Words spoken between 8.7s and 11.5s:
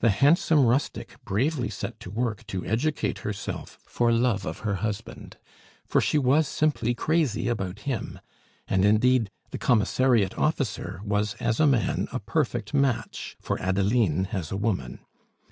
indeed, the Commissariat office was